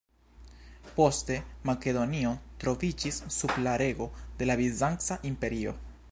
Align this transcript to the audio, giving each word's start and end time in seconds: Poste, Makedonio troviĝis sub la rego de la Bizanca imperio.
Poste, 0.93 1.35
Makedonio 1.69 2.31
troviĝis 2.63 3.19
sub 3.35 3.53
la 3.67 3.75
rego 3.81 4.07
de 4.39 4.47
la 4.51 4.55
Bizanca 4.63 5.19
imperio. 5.33 5.75